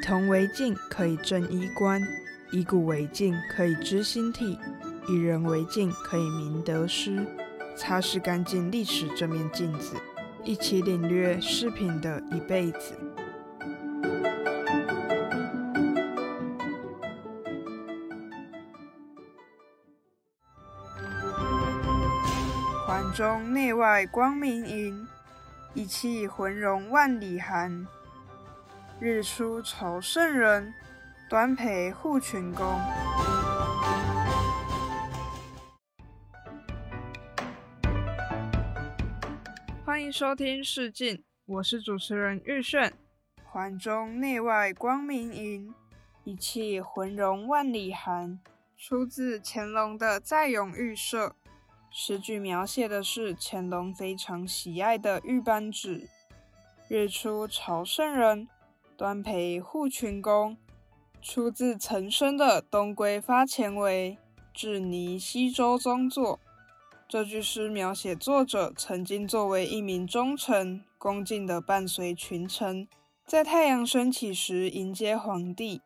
[0.00, 2.00] 铜为镜，可以正衣冠；
[2.50, 4.58] 以古为镜，可以知兴替；
[5.08, 7.24] 以人为镜，可以明得失。
[7.76, 9.96] 擦拭干净历史这面镜子，
[10.44, 12.98] 一起领略饰品的一辈子。
[22.86, 25.06] 环中内外光明盈，
[25.74, 27.86] 一气浑融万里寒。
[29.02, 30.74] 日出朝圣人，
[31.26, 32.66] 端陪护群公。
[39.86, 42.92] 欢迎收听《试镜》，我是主持人玉炫。
[43.42, 45.74] 环中内外光明盈，
[46.24, 48.38] 一气浑融万里寒。
[48.76, 51.28] 出自乾隆的《再咏玉社》。
[51.90, 56.06] 诗句描写的是乾隆非常喜爱的玉扳指。
[56.86, 58.46] 日出朝圣人，
[59.00, 60.58] 端陪护群公。
[61.22, 64.18] 出自岑参的《东归发前为
[64.52, 66.36] 至泥西周宗作》。
[67.08, 72.86] 这句诗描写作者曾经作为一名忠臣，恭敬地伴随群臣，
[73.24, 75.80] 在太阳升起时迎接皇帝。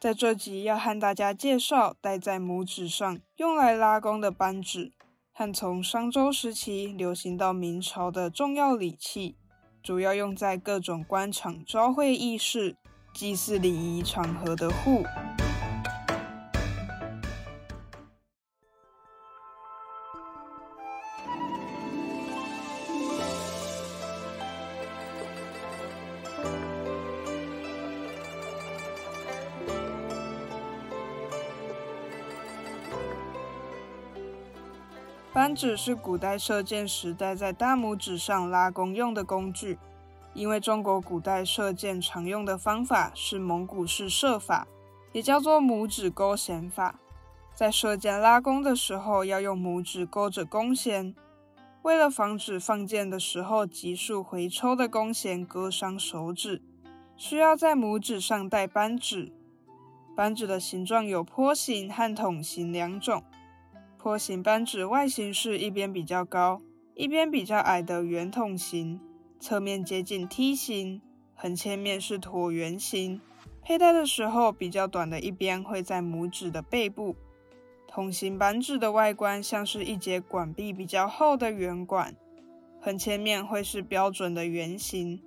[0.00, 4.92] 在这集要和大家介绍戴在拇指上用来拉弓的扳指。
[5.34, 9.36] 和从商周时期流行到明朝的重要礼器，
[9.82, 12.76] 主要用在各种官场朝会议事、
[13.12, 15.02] 祭祀礼仪场合的户。
[35.42, 39.76] 扳指是古代射箭时戴在大拇指上拉弓用的工具。
[40.34, 44.68] 因为中国古代射箭常用的方法是蒙古式射法，
[45.10, 46.94] 也叫做拇指勾弦法。
[47.52, 51.12] 在射箭拉弓的时候，要用拇指勾着弓弦，
[51.82, 56.62] 为了防止放箭的时候急速回抽的弓弦割伤手指，
[57.16, 59.32] 需要在拇指上戴扳指。
[60.14, 63.24] 扳指的形状有坡形和筒形两种。
[64.02, 66.60] 坡形扳指外形是一边比较高、
[66.96, 68.98] 一边比较矮的圆筒形，
[69.38, 71.00] 侧面接近梯形，
[71.36, 73.20] 横切面是椭圆形。
[73.62, 77.14] 佩戴的时候，比较短的一边会在拇指的背部。
[77.86, 82.16] 筒形扳指的外观像是一节管壁比较厚的圆管，
[82.80, 85.22] 横切面会是标准的圆形。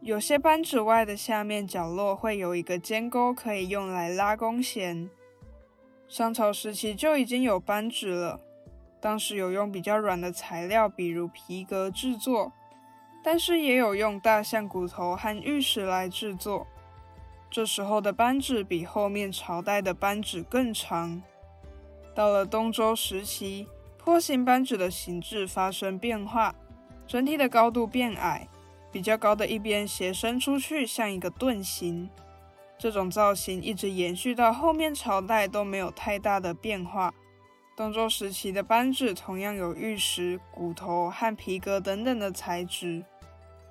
[0.00, 5.10] 有些扳指外的下面角落会有一个尖钩，可以用来拉弓弦。
[6.08, 8.40] 商朝时期就已经有扳指了，
[9.00, 12.52] 当时有用比较软的材料，比如皮革制作，
[13.22, 16.66] 但是也有用大象骨头和玉石来制作。
[17.50, 21.22] 这时候的扳指比后面朝代的扳指更长。
[22.14, 23.66] 到了东周时期，
[23.96, 26.54] 坡形扳指的形制发生变化，
[27.06, 28.46] 整体的高度变矮，
[28.92, 32.08] 比较高的一边斜伸出去，像一个盾形。
[32.78, 37.14] 这种造型一直延续到后面朝代都没有太大的变化。
[37.76, 43.04] 东周时期的扳指同样有玉石、骨头和皮革等等的材质。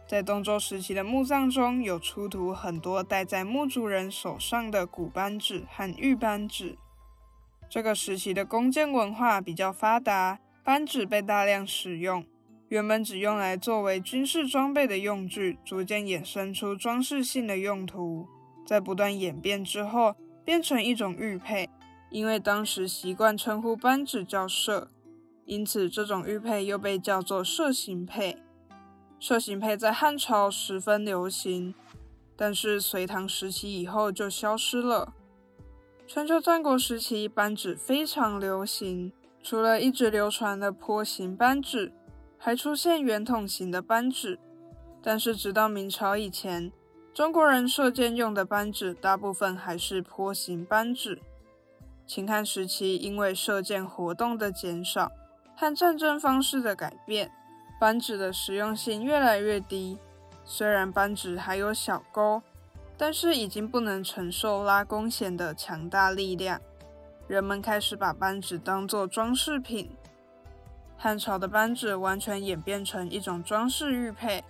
[0.06, 6.78] 在东周时期的墓葬中有出土很多戴在墓主人手上的古扳指和玉扳指。
[7.70, 12.26] 这个时期的弓箭文化比较发达，扳指被大量使用。
[12.68, 18.28] 原本只用来作为军事装备的用具，逐渐衍生出装饰性的用途。
[18.66, 21.70] 在不断演变之后，变成一种玉佩。
[22.10, 24.92] 因为当时习惯称呼扳指叫射，
[25.46, 28.38] 因此这种玉佩又被叫做射形佩。
[29.20, 31.74] 射形佩在汉朝十分流行，
[32.36, 35.14] 但是隋唐时期以后就消失了。
[36.06, 41.92] 春秋战国时期，扳指非常流行，除了一直流传的坡形扳指，
[42.38, 44.38] 还出现圆筒形的扳指。
[45.02, 46.72] 但是直到明朝以前。
[47.14, 51.22] 中国人射箭用的扳指大部分还是坡形扳指。
[52.08, 55.12] 秦汉时期，因为射箭活动的减少
[55.56, 57.32] 和战争方式的改变，
[57.80, 60.00] 扳指的实用性越来越低。
[60.44, 62.42] 虽然扳指还有小钩，
[62.98, 66.60] 但是已经不能承受拉弓弦的强大力量。
[67.28, 69.92] 人们开始把扳指当作装饰品。
[70.98, 74.44] 汉朝的扳指完全演变成一种装饰玉佩。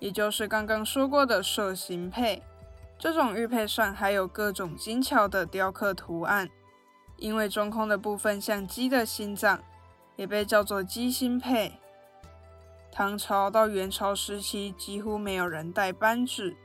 [0.00, 2.42] 也就是刚刚说过的射形佩，
[2.98, 6.50] 这种玉佩上还有各种精巧的雕刻图案，
[7.18, 9.60] 因为中空的部分像鸡的心脏，
[10.16, 11.74] 也被叫做鸡心佩。
[12.90, 16.56] 唐朝到元朝时期，几乎没有人戴扳指，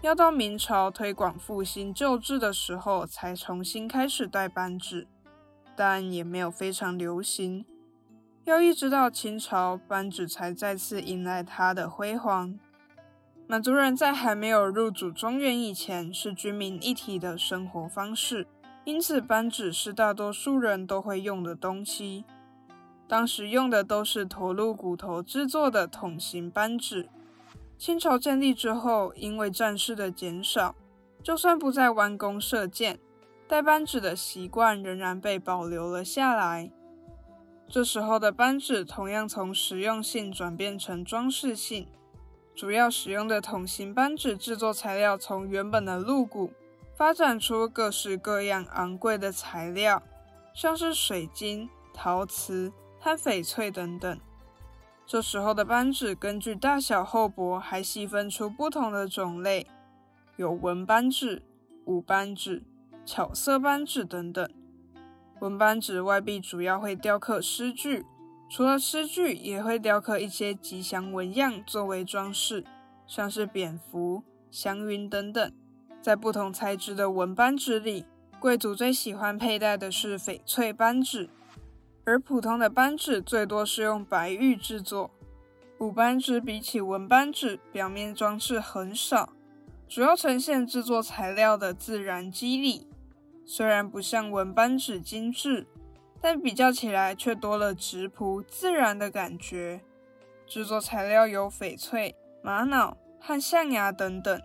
[0.00, 5.06] 要到明朝推广复兴旧制的时候，才重新开始戴扳指，
[5.76, 7.64] 但也没有非常流行。
[8.44, 12.58] 要一直到清朝，扳指才再次迎来它的辉煌。
[13.50, 18.46] 满族人在还没有入主中原以前，是军民一体的生活方式，
[18.84, 22.26] 因此扳指是大多数人都会用的东西。
[23.08, 27.08] 当时用的都是驼鹿骨头制作的筒形扳指。
[27.78, 30.74] 清朝建立之后，因为战事的减少，
[31.22, 32.98] 就算不再弯弓射箭，
[33.46, 36.70] 带扳指的习惯仍然被保留了下来。
[37.66, 41.88] 这时候的扳指同样从实用性转变成装饰性，
[42.58, 46.52] 主要使用的筒形扳指制作材料从原本的鹿骨
[46.92, 50.02] 发展出各式各样昂贵的材料，
[50.52, 54.18] 像是水晶、陶瓷和翡翠等等。
[55.06, 59.64] 这时候的扳指根据大小厚薄，还细分出不同的种类，
[60.34, 61.40] 有文扳指、
[61.84, 62.64] 武扳指、
[63.06, 64.50] 巧色扳指等等。
[65.38, 68.04] 文扳指外壁主要会雕刻诗句，
[68.48, 72.64] 除了诗句，也会雕刻一些吉祥纹样作为装饰，
[73.06, 75.52] 像是蝙蝠、祥云等等。
[76.00, 78.06] 在不同材质的文扳指里，
[78.40, 81.28] 贵族最喜欢佩戴的是翡翠扳指。
[82.04, 85.10] 而普通的扳指最多是用白玉制作。
[85.78, 89.34] 武扳指比起文扳指，表面装饰很少，
[89.86, 92.86] 主要呈现制作材料的自然肌理。
[93.44, 95.66] 虽然不像文扳指精致，
[96.20, 99.80] 但比较起来却多了质朴自然的感觉。
[100.46, 104.40] 制作材料有翡翠、玛瑙和象牙等等。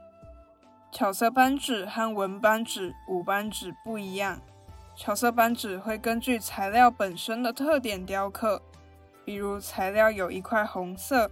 [0.91, 4.39] 巧色扳指和文扳指、武扳指不一样。
[4.95, 8.61] 巧色扳指会根据材料本身的特点雕刻，
[9.25, 11.31] 比如材料有一块红色，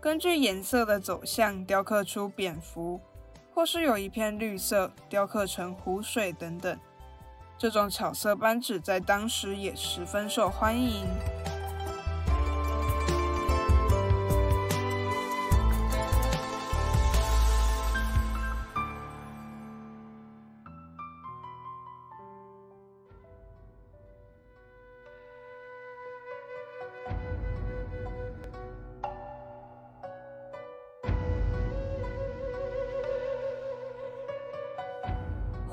[0.00, 3.00] 根据颜色的走向雕刻出蝙蝠，
[3.54, 6.76] 或是有一片绿色，雕刻成湖水等等。
[7.58, 11.35] 这种巧色扳指在当时也十分受欢迎。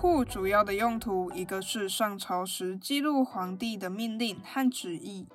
[0.03, 5.25] 户主要的用途，一个是上朝时记录皇帝的命令和旨意，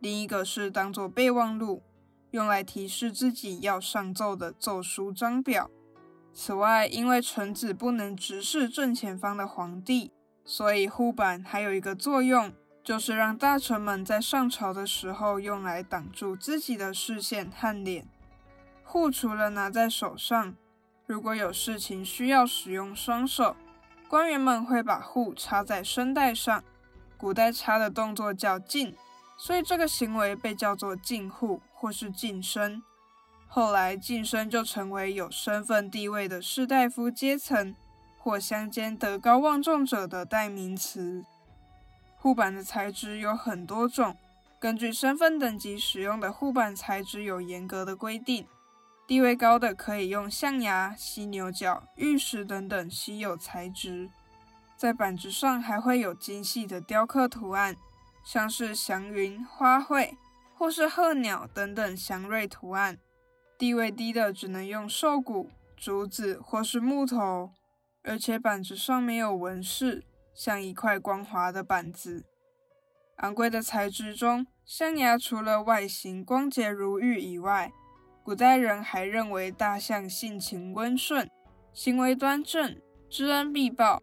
[0.00, 1.84] 另一个是当做备忘录，
[2.32, 5.70] 用来提示自己要上奏的奏书章表。
[6.34, 10.10] 此外，因为臣子不能直视正前方的皇帝，
[10.44, 18.08] 所以护板还有一个作用，就是让大臣们在上朝的时候用来挡住自己的视线和脸。
[18.82, 20.56] 护除了拿在手上，
[21.06, 23.54] 如果有事情需要使用双手。
[24.08, 26.64] 官员们会把户插在声带上，
[27.18, 28.96] 古代插的动作叫进，
[29.36, 32.82] 所以这个行为被叫做进户或是晋升。
[33.46, 37.74] 后来晋升就成为有身份地位的士大夫阶层
[38.18, 41.24] 或乡间德高望重者的代名词。
[42.16, 44.16] 护板的材质有很多种，
[44.58, 48.46] 根据身份等级使用的护板材质有严格的规定。
[49.08, 54.10] 地位高的可以用象牙、犀牛角、玉石等等稀有材质，
[54.76, 57.74] 在板子上还会有精细的雕刻图案，
[58.22, 60.10] 像是祥云、花卉
[60.54, 62.98] 或是鹤鸟等等祥瑞图案。
[63.56, 67.52] 地位低的只能用兽骨、竹子或是木头，
[68.02, 72.26] 而且板子上没有纹饰，像一块光滑的板子。
[73.16, 77.72] 昂贵的材质中，象牙除了外形光洁如玉以外，
[78.28, 81.30] 古代人还认为大象性情温顺，
[81.72, 82.76] 行为端正，
[83.08, 84.02] 知恩必报，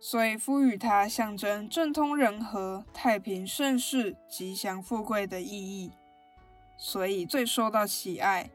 [0.00, 5.92] 所以赋予它象征政通人和、太平盛世、吉祥富贵的意义，
[6.76, 8.50] 所以最受到喜爱。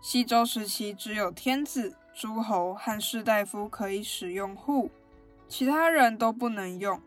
[0.00, 4.92] 西周时期，只有天子、诸侯和士大夫可以使用户，
[5.48, 7.02] 其他人都不能用。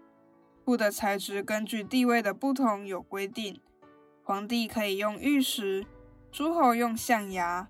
[0.65, 3.61] 户的材质根据地位的不同有规定，
[4.25, 5.85] 皇帝可以用玉石。
[6.31, 7.67] 诸侯用象牙，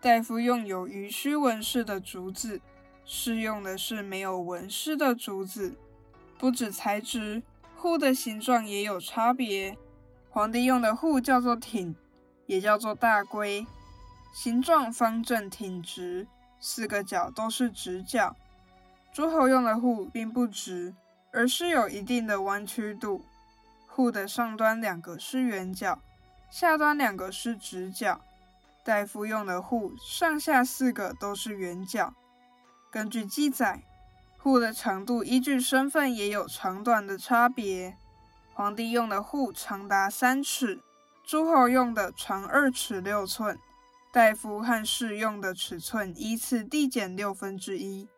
[0.00, 2.60] 大夫用有鱼须纹饰的竹子，
[3.04, 5.76] 适用的是没有纹饰的竹子。
[6.36, 7.42] 不止材质，
[7.76, 9.76] 户的形状也有差别。
[10.28, 11.94] 皇帝用的户叫做挺，
[12.46, 13.66] 也叫做大龟，
[14.32, 16.26] 形状方正挺直，
[16.58, 18.36] 四个角都是直角。
[19.12, 20.94] 诸侯用的户并不直，
[21.32, 23.24] 而是有一定的弯曲度。
[23.86, 26.00] 户的上端两个是圆角。
[26.50, 28.20] 下端两个是直角，
[28.84, 32.12] 大夫用的户上下四个都是圆角。
[32.90, 33.84] 根据记载，
[34.36, 37.96] 户的长度依据身份也有长短的差别。
[38.52, 40.80] 皇帝用的户长达三尺，
[41.24, 43.56] 诸侯用的长二尺六寸，
[44.12, 48.08] 大夫和士用的尺寸依次递减六分之一。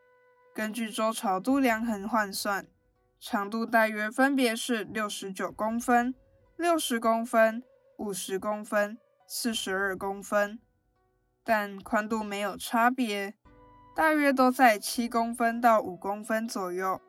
[0.55, 2.67] 根据周朝度量衡换算，
[3.21, 6.15] 长度大约分别是六十九公分、
[6.57, 7.63] 六十公分、
[8.03, 10.59] 五十公分、四十二公分，
[11.45, 13.35] 但宽度没有差别，
[13.95, 17.01] 大约都在七公分到五公分左右。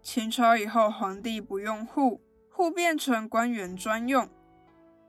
[0.00, 2.22] 秦朝以后，皇帝不用户。
[2.50, 4.26] 户变成官员专用，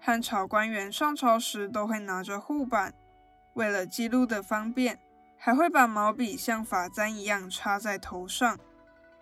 [0.02, 2.94] 汉朝官员上朝时都会拿着护板，
[3.54, 5.00] 为了记录的方便，
[5.38, 8.60] 还会把毛笔像发簪一样插在头上。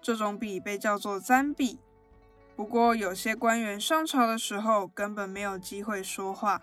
[0.01, 1.79] 这种笔被叫做簪笔。
[2.55, 6.62] 不过，有些官员上朝的时候根本没有机会说话，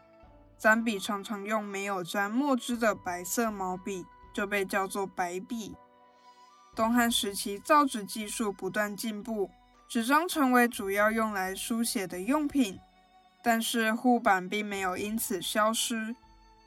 [0.56, 5.74] 簪笔常常用没有沾墨汁的白色毛笔，就被叫做白笔。
[6.76, 9.50] 东汉时期，造纸技术不断进步。
[9.88, 12.78] 纸张成为主要用来书写的用品，
[13.42, 16.14] 但是护板并没有因此消失。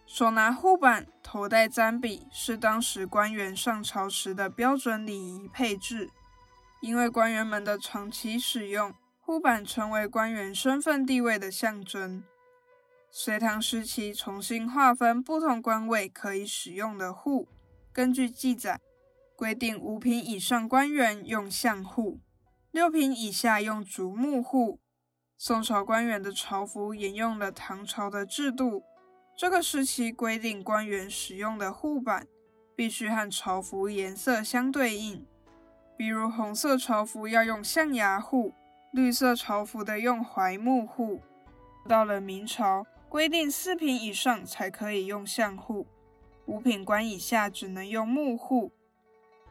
[0.05, 6.09] 手拿护板、头戴簪笔是当时官员上朝时的标准礼仪配置。
[6.81, 8.93] 因为官员们的长期使用，
[9.25, 12.25] 护板成为官员身份地位的象征。
[13.09, 17.47] 隋唐时期重新划分不同官位可以使用的户，
[17.93, 18.81] 根据记载
[19.37, 22.19] 规定，五品以上官员用相户。
[22.71, 24.81] 六品以下用竹木户。
[25.37, 28.83] 宋朝官员的朝服沿用了唐朝的制度。
[29.37, 32.27] 这个时期规定，官员使用的护板
[32.75, 35.25] 必须和朝服颜色相对应，
[35.97, 38.53] 比如红色朝服要用象牙护，
[38.93, 41.23] 绿色朝服的用槐木户。
[41.89, 45.87] 到了明朝，规定四品以上才可以用象户，
[46.45, 48.71] 五品官以下只能用木户。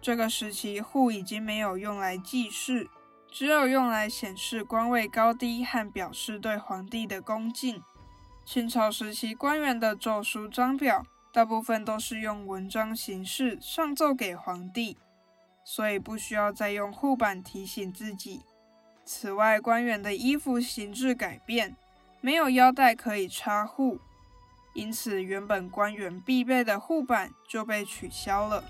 [0.01, 2.89] 这个时期，户已经没有用来记事。
[3.33, 7.83] 只有用来显示官位高低和表示对皇帝的恭敬。
[8.47, 14.97] 清朝时期官员的奏书章表，大部分都是用文章形式上奏给皇帝，
[15.65, 18.43] 所以不需要再用护板提醒自己。
[19.05, 21.77] 此外，官员的衣服形制改变，
[22.21, 23.99] 没有腰带可以插护，
[24.75, 28.65] 因此原本官员必备的护板就被取消了。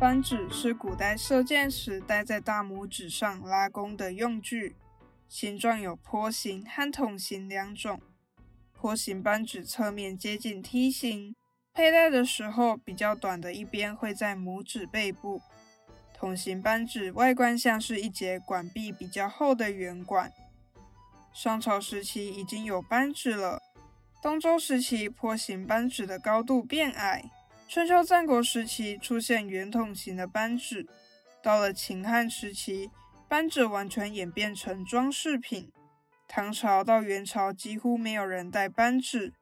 [0.00, 4.74] 扳指是古代射箭时戴在大拇指上拉弓的用具，
[5.28, 8.00] 形状有坡形和筒形两种。
[8.72, 11.36] 坡形扳指侧面接近梯形，
[11.74, 15.42] 佩戴的时候比较短的一边会在拇指背部。
[16.14, 20.32] 筒形扳指外观像是一节管壁比较厚的圆管。
[21.34, 23.60] 商朝时期已经有扳指了，
[24.22, 27.30] 东周时期坡形扳指的高度变矮。
[27.72, 30.88] 春秋战国时期出现圆筒形的扳指，
[31.40, 32.90] 到了秦汉时期，
[33.28, 35.70] 扳指完全演变成装饰品。
[36.26, 39.32] 唐朝到元朝几乎没有人戴扳指，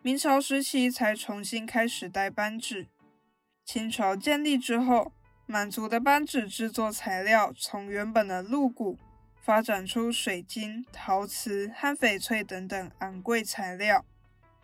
[0.00, 2.86] 明朝时期才重新开始戴扳指。
[3.64, 5.10] 清朝建立之后，
[5.46, 8.96] 满族的扳指制作材料从原本的鹿骨
[9.34, 14.04] 发展出水晶、陶瓷和翡翠等等昂贵材料。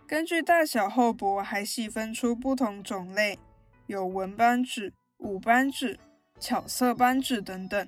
[0.08, 3.38] 根据大小厚薄，还细分出不同种类，
[3.86, 6.00] 有文扳指、武扳指、
[6.40, 7.86] 巧色扳指等等。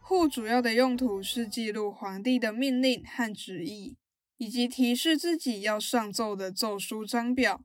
[0.00, 3.96] 户主要的用途是记录皇帝的命令和旨意，
[4.36, 7.60] 以及提示自己要上奏的奏书章表。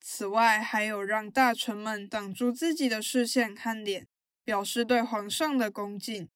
[0.00, 4.06] 此外，还有让大臣们挡住自己的视线和脸，
[4.42, 6.30] 表示对皇上的恭敬。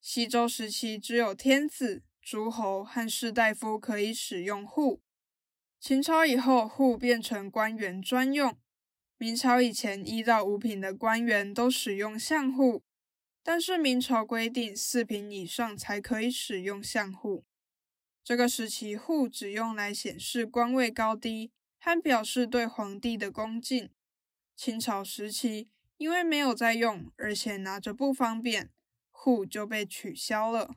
[0.00, 5.02] 西周时期，只有天子、诸侯和士大夫可以使用户。
[5.80, 8.54] 秦朝以后，户变成官员专用。
[9.16, 12.82] 明朝以前，一到五品的官员都使用相户，
[13.42, 17.46] 但是明朝规定四品以上才可以使用相户。
[18.22, 23.88] 这个时期，户只用来显示官位高低和表示对皇帝的恭敬。
[24.54, 28.68] 清朝时期，因为没有在用，而且拿着不方便，
[29.10, 30.76] 户就被取消了。